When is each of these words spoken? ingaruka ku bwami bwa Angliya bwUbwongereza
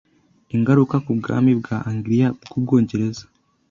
ingaruka 0.55 0.95
ku 1.05 1.11
bwami 1.19 1.51
bwa 1.59 1.77
Angliya 1.89 2.29
bwUbwongereza 2.43 3.23